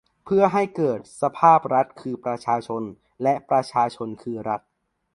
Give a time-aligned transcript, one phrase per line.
[0.25, 2.83] เพื่อให้เกิดสภาพรัฐคือประชาชน
[3.23, 4.61] และ ประชาชนคือรัฐ